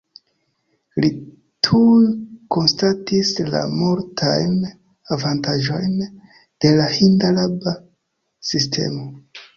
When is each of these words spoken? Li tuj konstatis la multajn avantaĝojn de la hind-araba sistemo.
Li 1.03 1.09
tuj 1.67 2.07
konstatis 2.55 3.33
la 3.49 3.61
multajn 3.75 4.57
avantaĝojn 5.17 5.95
de 6.11 6.73
la 6.81 6.89
hind-araba 6.97 7.75
sistemo. 8.55 9.07